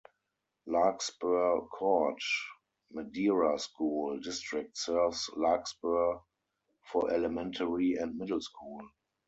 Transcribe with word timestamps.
Larkspur-Corte 0.65 2.23
Madera 2.91 3.59
School 3.59 4.19
District 4.19 4.75
serves 4.75 5.29
Larkspur 5.37 6.17
for 6.91 7.11
elementary 7.13 7.97
and 7.99 8.17
middle 8.17 8.41
school. 8.41 8.81